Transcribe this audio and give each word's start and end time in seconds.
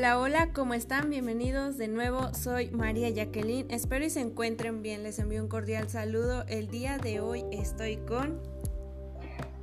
Hola, 0.00 0.18
hola, 0.18 0.52
¿cómo 0.54 0.72
están? 0.72 1.10
Bienvenidos 1.10 1.76
de 1.76 1.86
nuevo. 1.86 2.32
Soy 2.32 2.70
María 2.70 3.10
Jacqueline. 3.10 3.70
Espero 3.70 4.02
y 4.02 4.08
se 4.08 4.20
encuentren 4.20 4.80
bien. 4.80 5.02
Les 5.02 5.18
envío 5.18 5.42
un 5.42 5.48
cordial 5.50 5.90
saludo. 5.90 6.46
El 6.48 6.68
día 6.68 6.96
de 6.96 7.20
hoy 7.20 7.44
estoy 7.52 7.98
con 8.08 8.40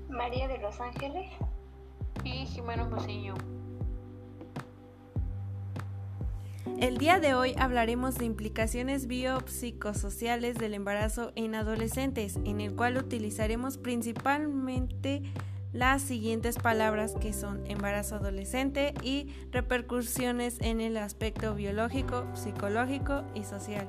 María 0.08 0.48
de 0.48 0.60
Los 0.60 0.80
Ángeles 0.80 1.28
y 2.24 2.46
Jimena 2.46 2.88
Mociño. 2.88 3.34
El 6.80 7.00
día 7.00 7.20
de 7.20 7.34
hoy 7.34 7.56
hablaremos 7.58 8.14
de 8.20 8.26
implicaciones 8.26 9.08
biopsicosociales 9.08 10.60
del 10.60 10.76
embarazo 10.76 11.32
en 11.34 11.56
adolescentes, 11.56 12.38
en 12.46 12.62
el 12.62 12.76
cual 12.76 12.98
utilizaremos 12.98 13.80
principalmente 13.80 15.24
las 15.78 16.02
siguientes 16.02 16.58
palabras 16.58 17.14
que 17.22 17.34
son 17.34 17.64
embarazo 17.68 18.16
adolescente 18.16 18.96
y 19.04 19.32
repercusiones 19.52 20.60
en 20.60 20.82
el 20.82 20.98
aspecto 20.98 21.54
biológico, 21.54 22.26
psicológico 22.34 23.22
y 23.36 23.44
social. 23.44 23.88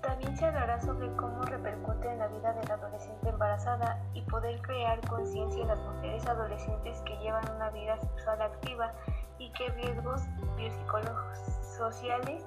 También 0.00 0.34
se 0.38 0.46
hablará 0.46 0.80
sobre 0.80 1.14
cómo 1.16 1.42
repercute 1.42 2.10
en 2.10 2.18
la 2.18 2.28
vida 2.28 2.54
de 2.54 2.66
la 2.66 2.74
adolescente 2.74 3.28
embarazada 3.28 4.02
y 4.14 4.22
poder 4.22 4.58
crear 4.62 5.06
conciencia 5.06 5.60
en 5.60 5.68
las 5.68 5.80
mujeres 5.80 6.24
adolescentes 6.24 7.02
que 7.02 7.14
llevan 7.18 7.44
una 7.54 7.68
vida 7.70 8.00
sexual 8.00 8.40
activa 8.40 8.94
y 9.38 9.52
qué 9.52 9.68
riesgos 9.68 10.22
biopsicosociales 10.56 12.42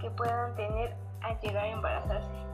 que 0.00 0.10
puedan 0.10 0.52
tener 0.56 1.05
al 1.22 1.40
llegar 1.40 1.64
a 1.64 1.68
embarazarse. 1.68 2.46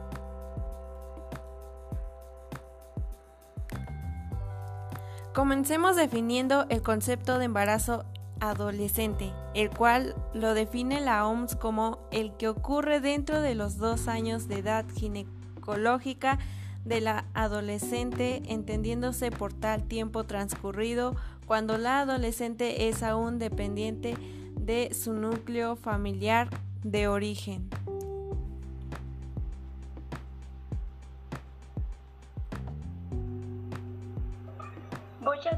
Comencemos 5.33 5.95
definiendo 5.95 6.67
el 6.69 6.83
concepto 6.83 7.39
de 7.39 7.45
embarazo 7.45 8.05
adolescente, 8.39 9.31
el 9.55 9.69
cual 9.69 10.15
lo 10.33 10.53
define 10.53 11.01
la 11.01 11.25
OMS 11.25 11.55
como 11.55 12.07
el 12.11 12.33
que 12.37 12.49
ocurre 12.49 12.99
dentro 12.99 13.41
de 13.41 13.55
los 13.55 13.77
dos 13.77 14.07
años 14.07 14.47
de 14.47 14.59
edad 14.59 14.85
ginecológica 14.95 16.37
de 16.85 17.01
la 17.01 17.25
adolescente, 17.33 18.43
entendiéndose 18.47 19.31
por 19.31 19.53
tal 19.53 19.83
tiempo 19.83 20.25
transcurrido 20.25 21.15
cuando 21.45 21.77
la 21.77 22.01
adolescente 22.01 22.89
es 22.89 23.01
aún 23.01 23.39
dependiente 23.39 24.15
de 24.59 24.93
su 24.93 25.13
núcleo 25.13 25.75
familiar 25.75 26.49
de 26.83 27.07
origen. 27.07 27.69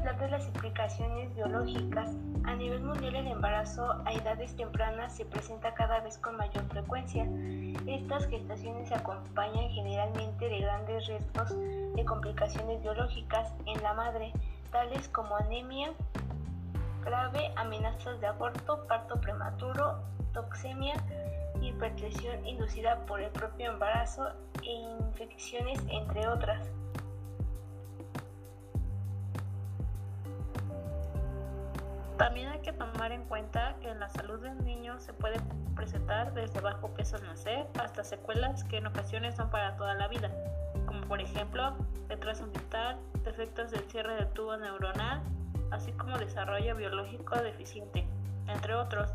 De 0.06 0.30
las 0.30 0.46
implicaciones 0.46 1.34
biológicas. 1.34 2.08
A 2.44 2.54
nivel 2.54 2.80
mundial 2.80 3.16
el 3.16 3.26
embarazo 3.26 4.00
a 4.04 4.12
edades 4.12 4.54
tempranas 4.54 5.16
se 5.16 5.24
presenta 5.24 5.74
cada 5.74 5.98
vez 5.98 6.16
con 6.18 6.36
mayor 6.36 6.62
frecuencia. 6.68 7.26
Estas 7.88 8.28
gestaciones 8.28 8.88
se 8.88 8.94
acompañan 8.94 9.68
generalmente 9.70 10.48
de 10.48 10.60
grandes 10.60 11.08
riesgos 11.08 11.52
de 11.96 12.04
complicaciones 12.04 12.80
biológicas 12.82 13.52
en 13.66 13.82
la 13.82 13.94
madre, 13.94 14.32
tales 14.70 15.08
como 15.08 15.36
anemia 15.36 15.92
grave, 17.04 17.52
amenazas 17.56 18.20
de 18.20 18.28
aborto, 18.28 18.86
parto 18.86 19.20
prematuro, 19.20 19.98
toxemia, 20.32 20.94
hipertensión 21.60 22.46
inducida 22.46 23.04
por 23.06 23.20
el 23.20 23.30
propio 23.32 23.72
embarazo 23.72 24.28
e 24.62 24.72
infecciones, 25.04 25.80
entre 25.90 26.28
otras. 26.28 26.70
También 32.18 32.48
hay 32.48 32.60
que 32.60 32.72
tomar 32.72 33.12
en 33.12 33.24
cuenta 33.24 33.76
que 33.80 33.90
en 33.90 34.00
la 34.00 34.08
salud 34.08 34.40
del 34.40 34.64
niño 34.64 34.98
se 34.98 35.12
puede 35.12 35.36
presentar 35.74 36.32
desde 36.32 36.60
bajo 36.60 36.88
peso 36.94 37.16
al 37.16 37.24
nacer 37.24 37.66
hasta 37.78 38.04
secuelas 38.04 38.64
que 38.64 38.78
en 38.78 38.86
ocasiones 38.86 39.36
son 39.36 39.50
para 39.50 39.76
toda 39.76 39.94
la 39.94 40.08
vida, 40.08 40.30
como 40.86 41.02
por 41.02 41.20
ejemplo 41.20 41.76
retraso 42.08 42.46
mental, 42.46 42.98
defectos 43.22 43.70
del 43.70 43.82
cierre 43.90 44.14
del 44.14 44.28
tubo 44.28 44.56
neuronal, 44.56 45.20
así 45.70 45.92
como 45.92 46.16
desarrollo 46.16 46.74
biológico 46.74 47.36
deficiente, 47.36 48.08
entre 48.46 48.74
otros. 48.74 49.10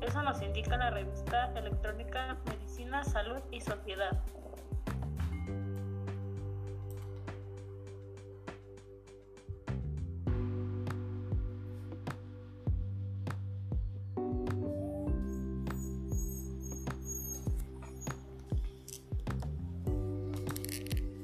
Eso 0.00 0.22
nos 0.22 0.40
indica 0.40 0.76
la 0.78 0.88
revista 0.88 1.52
electrónica 1.54 2.38
Medicina, 2.46 3.04
Salud 3.04 3.42
y 3.50 3.60
Sociedad. 3.60 4.16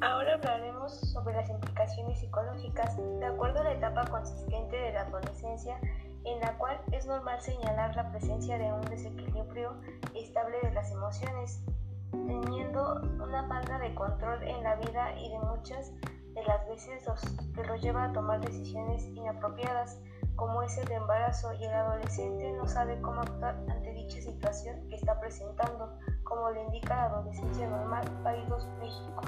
Ahora 0.05 0.35
hablaremos 0.35 1.01
sobre 1.01 1.35
las 1.35 1.49
implicaciones 1.49 2.21
psicológicas 2.21 2.95
de 2.99 3.25
acuerdo 3.25 3.61
a 3.61 3.65
la 3.65 3.73
etapa 3.73 4.05
consistente 4.05 4.77
de 4.77 4.93
la 4.93 5.01
adolescencia 5.01 5.81
en 6.27 6.41
la 6.41 6.59
cual 6.59 6.79
es 6.93 7.07
normal 7.07 7.41
señalar 7.41 7.97
la 7.97 8.11
presencia 8.11 8.59
de 8.59 8.71
un 8.71 8.83
desequilibrio 8.83 9.73
estable 10.15 10.59
de 10.63 10.73
las 10.73 10.93
emociones, 10.93 11.65
teniendo 12.11 13.01
una 13.19 13.49
falta 13.49 13.79
de 13.79 13.95
control 13.95 14.43
en 14.43 14.63
la 14.63 14.75
vida 14.75 15.19
y 15.19 15.31
de 15.31 15.39
muchas 15.39 15.91
de 16.35 16.45
las 16.47 16.69
veces 16.69 17.07
los, 17.07 17.23
que 17.55 17.65
lo 17.65 17.75
lleva 17.77 18.05
a 18.05 18.13
tomar 18.13 18.43
decisiones 18.43 19.07
inapropiadas, 19.15 19.99
como 20.37 20.63
es 20.63 20.77
el 20.77 20.93
embarazo 20.93 21.55
y 21.55 21.65
el 21.65 21.73
adolescente 21.73 22.53
no 22.53 22.67
sabe 22.67 23.01
cómo 23.01 23.23
actuar 23.23 23.57
ante 23.71 23.91
dicha 23.95 24.21
situación 24.21 24.87
que 24.91 24.97
está 24.97 25.19
presentando, 25.19 25.99
como 26.25 26.51
le 26.51 26.63
indica 26.65 26.95
la 26.95 27.05
adolescencia 27.07 27.67
normal 27.71 28.05
Países 28.23 28.67
México. 28.79 29.23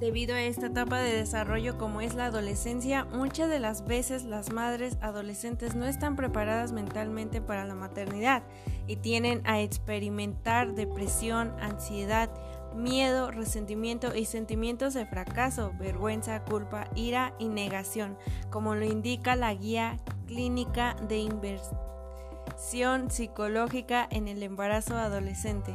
Debido 0.00 0.36
a 0.36 0.42
esta 0.42 0.66
etapa 0.66 1.00
de 1.00 1.12
desarrollo 1.12 1.76
como 1.76 2.00
es 2.00 2.14
la 2.14 2.26
adolescencia, 2.26 3.04
muchas 3.06 3.50
de 3.50 3.58
las 3.58 3.84
veces 3.84 4.22
las 4.22 4.52
madres 4.52 4.96
adolescentes 5.00 5.74
no 5.74 5.86
están 5.86 6.14
preparadas 6.14 6.70
mentalmente 6.70 7.40
para 7.40 7.64
la 7.64 7.74
maternidad 7.74 8.44
y 8.86 8.94
tienen 8.96 9.42
a 9.44 9.60
experimentar 9.60 10.74
depresión, 10.74 11.52
ansiedad, 11.58 12.30
miedo, 12.76 13.32
resentimiento 13.32 14.14
y 14.14 14.24
sentimientos 14.24 14.94
de 14.94 15.04
fracaso, 15.04 15.72
vergüenza, 15.80 16.44
culpa, 16.44 16.88
ira 16.94 17.34
y 17.40 17.48
negación, 17.48 18.16
como 18.50 18.76
lo 18.76 18.84
indica 18.84 19.34
la 19.34 19.52
guía 19.52 19.96
clínica 20.28 20.94
de 21.08 21.18
inversión 21.18 23.10
psicológica 23.10 24.06
en 24.12 24.28
el 24.28 24.44
embarazo 24.44 24.96
adolescente. 24.96 25.74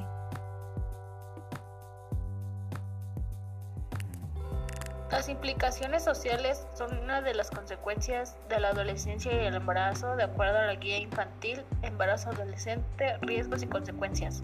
Las 5.14 5.30
implicaciones 5.30 6.04
sociales 6.04 6.66
son 6.76 6.98
una 6.98 7.22
de 7.22 7.36
las 7.36 7.52
consecuencias 7.52 8.36
de 8.50 8.60
la 8.60 8.70
adolescencia 8.70 9.32
y 9.32 9.46
el 9.46 9.54
embarazo 9.54 10.16
de 10.16 10.24
acuerdo 10.24 10.58
a 10.58 10.66
la 10.66 10.74
guía 10.74 10.98
infantil 10.98 11.62
Embarazo 11.84 12.32
Adolescente, 12.32 13.20
Riesgos 13.22 13.62
y 13.62 13.68
Consecuencias, 13.68 14.42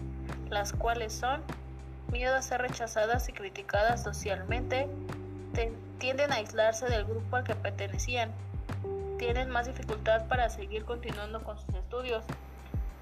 las 0.48 0.72
cuales 0.72 1.12
son 1.12 1.42
miedo 2.12 2.36
a 2.36 2.42
ser 2.42 2.62
rechazadas 2.62 3.28
y 3.28 3.32
criticadas 3.32 4.04
socialmente, 4.04 4.88
tienden 5.98 6.30
a 6.30 6.36
aislarse 6.36 6.86
del 6.86 7.04
grupo 7.04 7.34
al 7.34 7.42
que 7.42 7.56
pertenecían, 7.56 8.30
tienen 9.18 9.50
más 9.50 9.66
dificultad 9.66 10.28
para 10.28 10.50
seguir 10.50 10.84
continuando 10.84 11.42
con 11.42 11.58
sus 11.58 11.74
estudios, 11.74 12.24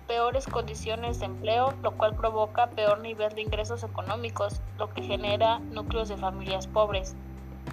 peores 0.06 0.47
condiciones 0.47 1.21
de 1.21 1.27
empleo, 1.27 1.75
lo 1.83 1.91
cual 1.99 2.17
provoca 2.17 2.69
peor 2.69 3.00
nivel 3.00 3.35
de 3.35 3.43
ingresos 3.43 3.85
económicos, 3.85 4.62
lo 4.79 4.88
que 4.94 5.03
genera 5.03 5.59
núcleos 5.59 6.09
de 6.09 6.17
familias 6.17 6.67
pobres 6.67 7.15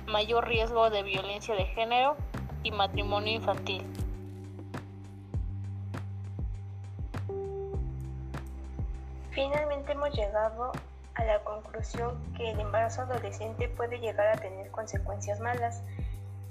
mayor 0.07 0.47
riesgo 0.47 0.89
de 0.89 1.03
violencia 1.03 1.55
de 1.55 1.65
género 1.65 2.15
y 2.63 2.71
matrimonio 2.71 3.33
infantil. 3.33 3.85
Finalmente 9.31 9.91
hemos 9.91 10.13
llegado 10.15 10.71
a 11.15 11.25
la 11.25 11.39
conclusión 11.43 12.17
que 12.35 12.51
el 12.51 12.59
embarazo 12.59 13.01
adolescente 13.01 13.67
puede 13.67 13.99
llegar 13.99 14.27
a 14.27 14.39
tener 14.39 14.71
consecuencias 14.71 15.39
malas, 15.39 15.83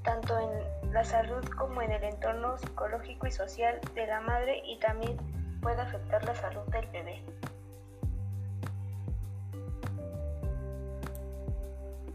tanto 0.03 0.39
en 0.39 0.93
la 0.93 1.05
salud 1.05 1.43
como 1.57 1.81
en 1.83 1.93
el 1.93 2.05
entorno 2.05 2.59
psicológico 2.59 3.27
y 3.27 3.33
social 3.33 3.81
de 3.95 4.07
la 4.07 4.21
madre 4.21 4.63
y 4.67 4.79
también 4.79 5.17
puede 5.63 5.81
afectar 5.81 6.25
la 6.25 6.35
salud 6.35 6.63
del 6.71 6.87
bebé. 6.89 7.23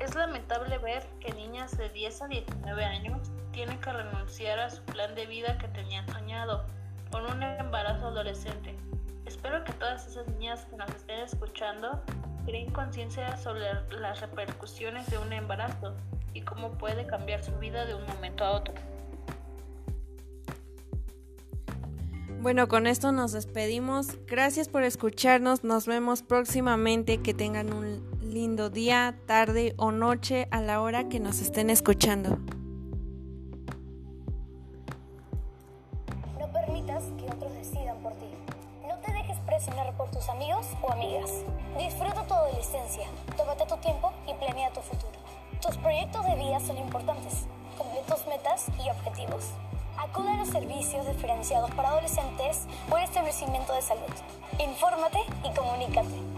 Es 0.09 0.15
lamentable 0.15 0.79
ver 0.79 1.07
que 1.19 1.31
niñas 1.33 1.77
de 1.77 1.87
10 1.87 2.23
a 2.23 2.27
19 2.29 2.83
años 2.83 3.29
tienen 3.51 3.79
que 3.79 3.93
renunciar 3.93 4.57
a 4.57 4.71
su 4.71 4.81
plan 4.81 5.13
de 5.13 5.27
vida 5.27 5.55
que 5.59 5.67
tenían 5.67 6.09
soñado 6.09 6.65
con 7.11 7.27
un 7.27 7.43
embarazo 7.43 8.07
adolescente. 8.07 8.75
Espero 9.27 9.63
que 9.63 9.71
todas 9.73 10.07
esas 10.07 10.27
niñas 10.29 10.65
que 10.65 10.77
nos 10.77 10.89
estén 10.89 11.19
escuchando 11.19 12.03
creen 12.47 12.71
conciencia 12.71 13.37
sobre 13.37 13.61
las 13.99 14.19
repercusiones 14.21 15.07
de 15.11 15.19
un 15.19 15.31
embarazo 15.31 15.95
y 16.33 16.41
cómo 16.41 16.71
puede 16.71 17.05
cambiar 17.05 17.43
su 17.43 17.51
vida 17.59 17.85
de 17.85 17.93
un 17.93 18.07
momento 18.07 18.43
a 18.43 18.53
otro. 18.53 18.73
Bueno, 22.41 22.67
con 22.67 22.87
esto 22.87 23.11
nos 23.11 23.33
despedimos. 23.33 24.17
Gracias 24.25 24.69
por 24.69 24.81
escucharnos. 24.83 25.63
Nos 25.63 25.85
vemos 25.85 26.23
próximamente. 26.23 27.21
Que 27.21 27.33
tengan 27.33 27.73
un 27.73 28.18
lindo 28.29 28.69
día, 28.69 29.15
tarde 29.25 29.73
o 29.77 29.91
noche 29.91 30.47
a 30.51 30.61
la 30.61 30.81
hora 30.81 31.09
que 31.09 31.19
nos 31.19 31.39
estén 31.39 31.69
escuchando. 31.69 32.37
No 36.39 36.51
permitas 36.53 37.03
que 37.17 37.25
otros 37.25 37.53
decidan 37.55 37.97
por 38.03 38.13
ti. 38.13 38.27
No 38.87 38.97
te 38.99 39.11
dejes 39.11 39.37
presionar 39.39 39.95
por 39.97 40.11
tus 40.11 40.29
amigos 40.29 40.67
o 40.81 40.91
amigas. 40.91 41.31
Disfruta 41.77 42.23
tu 42.27 42.33
adolescencia, 42.35 43.07
tómate 43.35 43.65
tu 43.65 43.77
tiempo 43.77 44.13
y 44.27 44.33
planea 44.35 44.71
tu 44.73 44.81
futuro. 44.81 45.17
Tus 45.61 45.75
proyectos 45.77 46.23
de 46.25 46.35
vida 46.35 46.59
son 46.59 46.77
importantes. 46.77 47.47
Cumple 47.77 48.01
tus 48.07 48.27
metas 48.27 48.67
y 48.85 48.89
objetivos. 48.89 49.51
Acude 49.97 50.29
a 50.29 50.37
los 50.37 50.49
servicios 50.49 51.05
diferenciados 51.07 51.71
para 51.71 51.89
adolescentes 51.89 52.67
o 52.89 52.97
el 52.97 53.03
establecimiento 53.03 53.73
de 53.73 53.81
salud. 53.81 54.13
Infórmate 54.59 55.19
y 55.43 55.53
comunícate. 55.53 56.28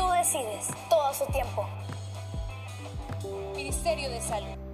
Tú 0.00 0.08
decides 0.12 0.68
todo 0.88 1.12
su 1.12 1.26
tiempo. 1.26 1.68
Ministerio 3.54 4.08
de 4.08 4.18
Salud. 4.22 4.69